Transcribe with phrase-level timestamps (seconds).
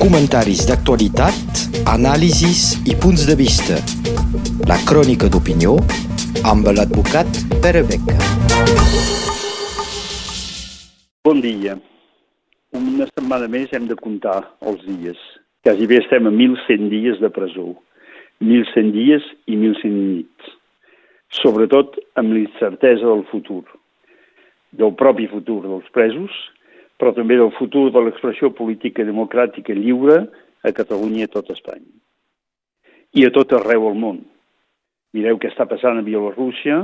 [0.00, 1.60] Comentaris d'actualitat,
[1.92, 3.76] anàlisis i punts de vista.
[4.70, 5.74] La crònica d'opinió
[6.48, 7.28] amb l'advocat
[7.64, 8.16] Pere Beca.
[11.26, 11.76] Bon dia.
[12.76, 15.20] Una setmana més hem de comptar els dies.
[15.66, 17.74] Quasi bé estem a 1.100 dies de presó.
[18.40, 20.52] 1.100 dies i 1.100 nits.
[21.42, 23.64] Sobretot amb l'incertesa del futur.
[24.76, 26.32] Del propi futur dels presos,
[26.96, 30.22] però també del futur de l'expressió política democràtica lliure
[30.64, 31.92] a Catalunya i a tot Espanya.
[33.16, 34.22] I a tot arreu al món.
[35.16, 36.82] Mireu què està passant a Bielorússia,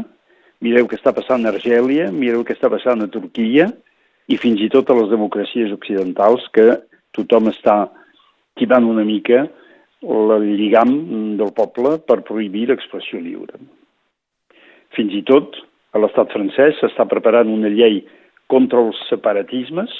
[0.65, 3.71] mireu què està passant a Argèlia, mireu què està passant a Turquia
[4.29, 6.79] i fins i tot a les democràcies occidentals que
[7.17, 7.91] tothom està
[8.61, 9.47] tibant una mica
[10.03, 13.59] el lligam del poble per prohibir l'expressió lliure.
[14.97, 15.55] Fins i tot
[15.95, 18.03] a l'estat francès s'està preparant una llei
[18.51, 19.93] contra els separatismes,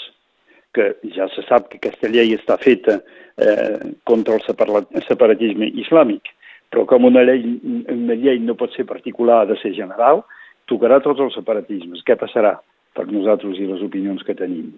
[0.73, 2.99] que ja se sap que aquesta llei està feta
[3.37, 6.33] eh, contra el separatisme islàmic,
[6.73, 7.45] però com una llei,
[7.93, 10.23] una llei no pot ser particular, ha de ser general,
[10.71, 12.01] tocarà tots els separatismes.
[12.07, 12.55] Què passarà
[12.97, 14.71] per nosaltres i les opinions que tenim?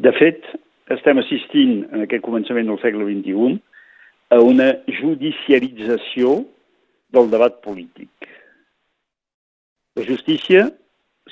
[0.00, 0.46] De fet,
[0.96, 3.58] estem assistint en aquest començament del segle XXI
[4.32, 6.38] a una judiciarització
[7.12, 8.30] del debat polític.
[9.98, 10.70] La justícia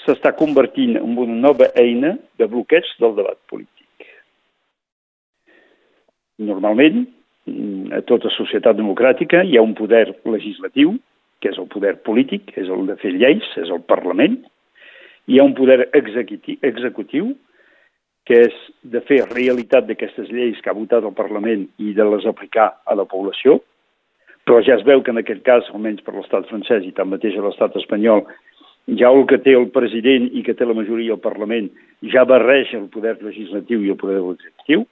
[0.05, 4.07] s'està convertint en una nova eina de bloqueig del debat polític.
[6.39, 7.07] Normalment,
[7.97, 10.95] a tota societat democràtica hi ha un poder legislatiu,
[11.41, 14.41] que és el poder polític, és el de fer lleis, és el Parlament.
[15.29, 17.35] Hi ha un poder executiu,
[18.29, 22.27] que és de fer realitat d'aquestes lleis que ha votat el Parlament i de les
[22.29, 23.57] aplicar a la població,
[24.45, 27.45] però ja es veu que en aquest cas, almenys per l'estat francès i tanmateix a
[27.47, 28.27] l'estat espanyol,
[28.97, 31.69] ja el que té el president i que té la majoria al Parlament
[32.13, 34.87] ja barreja el poder legislatiu i el poder executiu,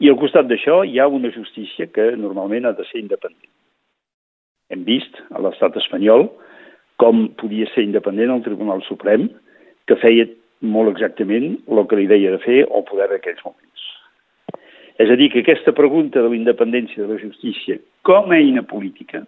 [0.00, 3.50] i al costat d'això hi ha una justícia que normalment ha de ser independent.
[4.70, 6.30] Hem vist a l'estat espanyol
[7.00, 9.28] com podia ser independent el Tribunal Suprem,
[9.88, 10.28] que feia
[10.60, 13.84] molt exactament el que li deia de fer el poder d'aquells moments.
[15.00, 18.62] És a dir, que aquesta pregunta de la independència de la justícia com a eina
[18.68, 19.24] política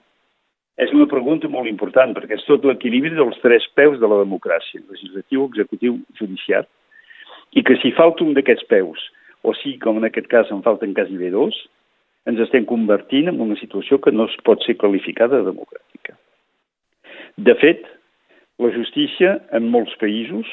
[0.80, 4.80] és una pregunta molt important, perquè és tot l'equilibri dels tres peus de la democràcia,
[4.88, 6.64] legislatiu, executiu, judicial,
[7.52, 9.02] i que si falta un d'aquests peus,
[9.42, 11.56] o si, com en aquest cas, en falten quasi bé dos,
[12.30, 16.16] ens estem convertint en una situació que no es pot ser qualificada de democràtica.
[17.36, 17.84] De fet,
[18.62, 20.48] la justícia en molts països,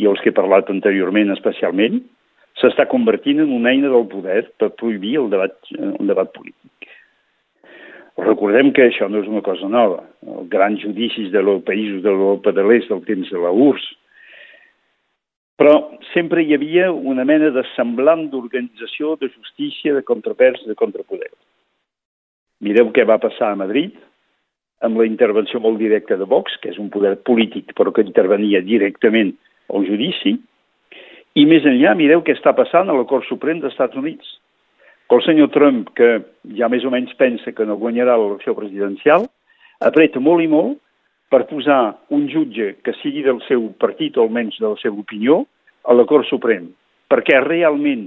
[0.00, 2.00] i els que he parlat anteriorment especialment,
[2.60, 6.89] s'està convertint en una eina del poder per prohibir el debat, el debat polític.
[8.18, 10.02] Recordem que això no és una cosa nova.
[10.26, 13.86] Els grans judicis de los països de l'Europa de l'Est del temps de la URSS,
[15.60, 15.74] però
[16.14, 21.28] sempre hi havia una mena de semblant d'organització de justícia, de contrapers, de contrapoder.
[22.64, 23.92] Mireu què va passar a Madrid
[24.80, 28.64] amb la intervenció molt directa de Vox, que és un poder polític però que intervenia
[28.64, 29.34] directament
[29.68, 30.38] al judici,
[31.36, 34.39] i més enllà mireu què està passant a la Cort Suprem dels Estats Units,
[35.10, 36.22] el senyor Trump, que
[36.56, 39.26] ja més o menys pensa que no guanyarà l'elecció presidencial,
[39.82, 40.78] apreta molt i molt
[41.30, 41.80] per posar
[42.14, 45.44] un jutge que sigui del seu partit o almenys de la seva opinió
[45.86, 46.68] a la Cort Suprem,
[47.10, 48.06] perquè realment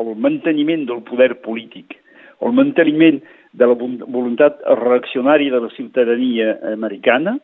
[0.00, 1.96] el manteniment del poder polític,
[2.44, 3.20] el manteniment
[3.52, 7.38] de la voluntat reaccionària de la ciutadania americana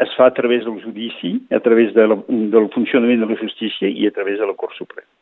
[0.00, 3.88] es fa a través del judici, a través de la, del funcionament de la justícia
[3.88, 5.15] i a través de la Cort Suprema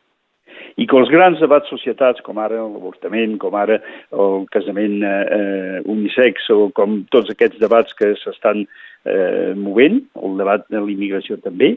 [0.77, 3.79] i que els grans debats societats, com ara l'avortament, com ara
[4.11, 10.67] el casament eh, unisex o com tots aquests debats que s'estan eh, movent, el debat
[10.75, 11.77] de l'immigració també,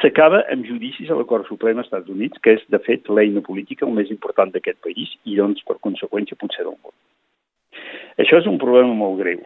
[0.00, 3.42] s'acaba amb judicis a la Cort Suprema dels Estats Units, que és, de fet, l'eina
[3.44, 6.94] política el més important d'aquest país i, doncs, per conseqüència, potser del món.
[8.22, 9.42] Això és un problema molt greu.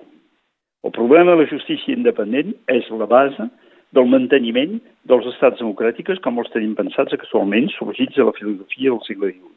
[0.87, 3.49] El problema de la justícia independent és la base
[3.95, 9.03] del manteniment dels estats democràtics com els tenim pensats actualment sorgits de la filosofia del
[9.07, 9.53] segle XVIII.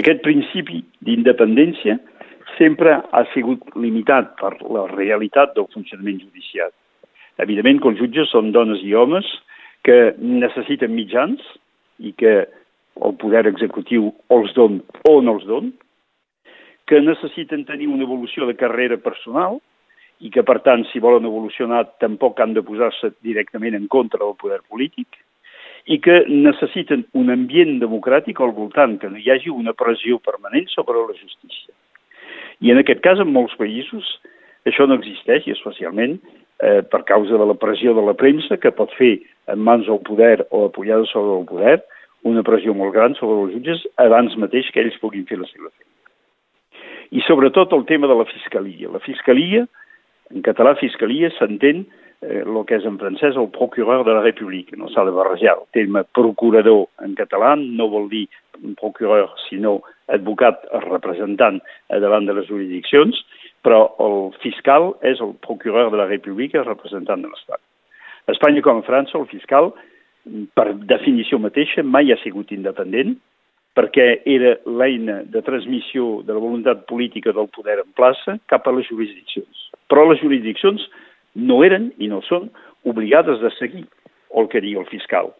[0.00, 1.98] Aquest principi d'independència
[2.58, 6.72] sempre ha sigut limitat per la realitat del funcionament judicial.
[7.42, 9.26] Evidentment que els jutges són dones i homes
[9.86, 11.42] que necessiten mitjans
[11.98, 12.34] i que
[13.06, 14.80] el poder executiu els don
[15.10, 15.72] o no els don,
[16.86, 19.58] que necessiten tenir una evolució de carrera personal
[20.20, 24.36] i que, per tant, si volen evolucionar, tampoc han de posar-se directament en contra del
[24.40, 25.18] poder polític,
[25.84, 30.70] i que necessiten un ambient democràtic al voltant, que no hi hagi una pressió permanent
[30.72, 31.74] sobre la justícia.
[32.64, 34.06] I en aquest cas, en molts països,
[34.64, 36.16] això no existeix, i especialment
[36.62, 39.18] eh, per causa de la pressió de la premsa, que pot fer
[39.52, 41.82] en mans del poder o apoyada sobre el poder
[42.24, 45.68] una pressió molt gran sobre els jutges abans mateix que ells puguin fer la seva
[45.68, 45.92] feina.
[47.14, 48.88] I sobretot el tema de la fiscalia.
[48.90, 49.66] La fiscalia,
[50.34, 51.84] en català fiscalia, s'entén
[52.20, 54.76] eh, el que és en francès el procureur de la República.
[54.80, 55.56] No s'ha de barrejar.
[55.60, 58.26] El terme procurador en català no vol dir
[58.80, 59.80] procureur, sinó
[60.12, 63.18] advocat representant davant de les jurisdiccions,
[63.64, 67.60] però el fiscal és el procureur de la República representant de l'Estat.
[68.28, 69.72] A Espanya com a França, el fiscal,
[70.56, 73.16] per definició mateixa, mai ha sigut independent,
[73.74, 78.74] perquè era l'eina de transmissió de la voluntat política del poder en plaça cap a
[78.74, 79.68] les jurisdiccions.
[79.90, 80.84] Però les jurisdiccions
[81.34, 82.50] no eren i no són
[82.86, 83.86] obligades de seguir
[84.38, 85.32] el que digui el fiscal.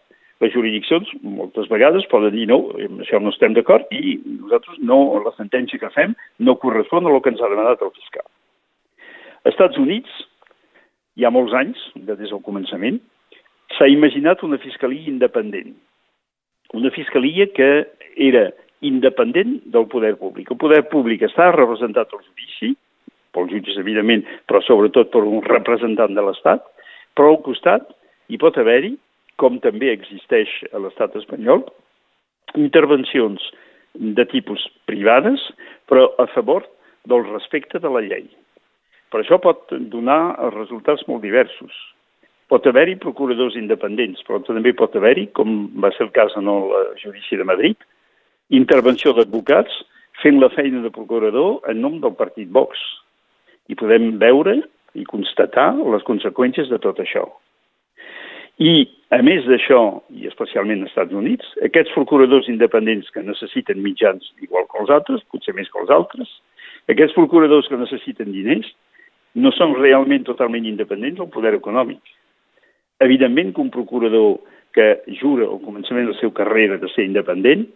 [0.43, 4.99] Les jurisdiccions moltes vegades poden dir no, amb això no estem d'acord i nosaltres no,
[5.23, 8.27] la sentència que fem no correspon a el que ens ha demanat el fiscal.
[9.45, 10.11] Als Estats Units,
[11.15, 12.99] hi ha molts anys, des del començament,
[13.77, 15.75] s'ha imaginat una fiscalia independent,
[16.75, 17.87] una fiscalia que
[18.17, 18.49] era
[18.85, 20.51] independent del poder públic.
[20.51, 22.75] El poder públic està representat al judici,
[23.35, 26.63] pels jutges, evidentment, però sobretot per un representant de l'Estat,
[27.17, 27.89] però al costat
[28.29, 28.95] hi pot haver-hi,
[29.41, 31.65] com també existeix a l'estat espanyol,
[32.61, 33.43] intervencions
[33.95, 35.43] de tipus privades,
[35.91, 36.67] però a favor
[37.11, 38.29] del respecte de la llei.
[39.11, 41.75] Per això pot donar resultats molt diversos.
[42.55, 46.69] Pot haver-hi procuradors independents, però també pot haver-hi, com va ser el cas en el
[46.71, 47.75] eh, judici de Madrid,
[48.55, 49.81] intervenció d'advocats
[50.23, 52.79] fent la feina de procurador en nom del partit Vox.
[53.67, 54.61] I podem veure
[54.95, 57.27] i constatar les conseqüències de tot això.
[58.63, 59.83] I, a més d'això,
[60.15, 65.27] i especialment als Estats Units, aquests procuradors independents que necessiten mitjans igual que els altres,
[65.35, 66.39] potser més que els altres,
[66.87, 68.71] aquests procuradors que necessiten diners,
[69.35, 72.14] no són realment totalment independents del poder econòmic.
[73.01, 74.39] Evidentment que un procurador
[74.75, 77.67] que jura al començament de la seva carrera de ser independent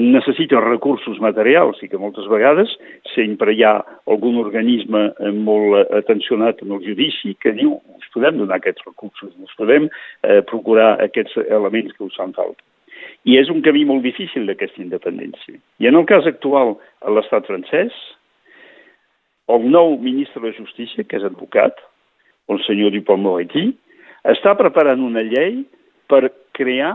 [0.00, 2.70] necessita recursos materials i que moltes vegades
[3.14, 8.60] sempre hi ha algun organisme molt atencionat en el judici que diu us podem donar
[8.60, 12.62] aquests recursos, us podem eh, procurar aquests elements que us fan falta.
[13.26, 15.58] I és un camí molt difícil d'aquesta independència.
[15.82, 17.92] I en el cas actual a l'estat francès,
[19.50, 21.74] el nou ministre de Justícia, que és advocat,
[22.50, 23.72] el senyor Dupont-Moretti,
[24.28, 25.62] està preparant una llei
[26.10, 26.94] per crear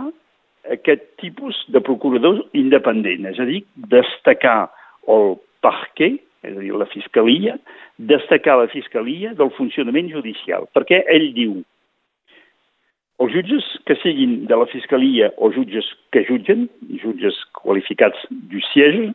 [0.74, 3.62] aquest tipus de procurador independent, és a dir,
[3.92, 4.72] destacar
[5.12, 5.36] el
[5.66, 7.56] parquet, és a dir, la fiscalia,
[7.98, 11.62] destacar la fiscalia del funcionament judicial, perquè ell diu
[13.24, 16.68] els jutges que siguin de la fiscalia o jutges que jutgen,
[17.02, 19.14] jutges qualificats du siège,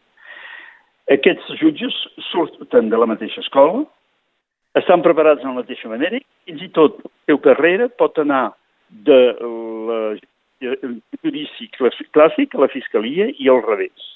[1.12, 1.96] aquests jutges
[2.30, 3.84] surten de la mateixa escola,
[4.78, 8.50] estan preparats de la mateixa manera fins i tot la seva carrera pot anar
[8.90, 9.18] de
[9.88, 10.00] la
[11.22, 14.06] judici clàssic a la fiscalia i al revés.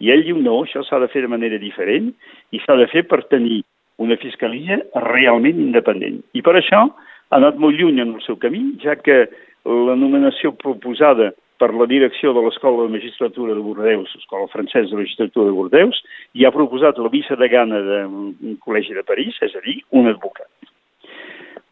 [0.00, 2.10] I ell diu no, això s'ha de fer de manera diferent
[2.50, 3.62] i s'ha de fer per tenir
[4.02, 6.22] una fiscalia realment independent.
[6.34, 9.28] I per això ha anat molt lluny en el seu camí, ja que
[9.64, 15.00] la nomenació proposada per la direcció de l'Escola de Magistratura de Bordeus, l'Escola Francesa de
[15.00, 16.00] Magistratura de Bordeus,
[16.34, 20.50] i ha proposat la vicedegana d'un col·legi de París, és a dir, un advocat.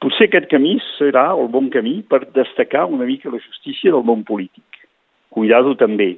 [0.03, 4.25] Potser aquest camí serà el bon camí per destacar una mica la justícia del món
[4.27, 4.81] polític.
[5.31, 6.17] Cuidado també,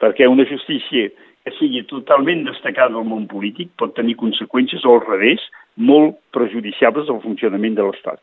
[0.00, 1.10] perquè una justícia
[1.44, 5.44] que sigui totalment destacada del món polític pot tenir conseqüències al revés
[5.76, 8.20] molt prejudiciables al funcionament de l'Estat.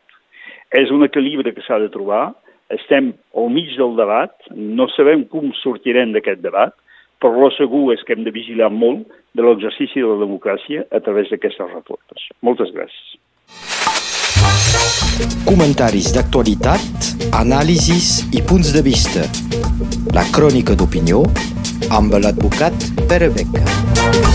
[0.74, 2.34] És un equilibri que s'ha de trobar
[2.74, 6.74] estem al mig del debat, no sabem com sortirem d'aquest debat,
[7.22, 9.06] però lo segur és que hem de vigilar molt
[9.36, 12.28] de l'exercici de la democràcia a través d'aquestes reformes.
[12.42, 13.16] Moltes gràcies.
[15.46, 19.24] Comentaris d'actualitat, anàlisis i punts de vista.
[20.16, 21.24] La crònica d'opinió
[21.96, 24.25] amb l'advocat Pere Beca.